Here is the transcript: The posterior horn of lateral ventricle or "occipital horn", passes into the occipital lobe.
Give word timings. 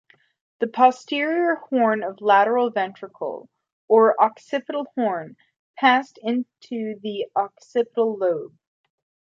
The 0.61 0.65
posterior 0.65 1.57
horn 1.69 2.01
of 2.01 2.21
lateral 2.21 2.71
ventricle 2.71 3.47
or 3.87 4.19
"occipital 4.19 4.87
horn", 4.95 5.37
passes 5.77 6.15
into 6.23 6.99
the 7.03 7.27
occipital 7.35 8.17
lobe. 8.17 8.57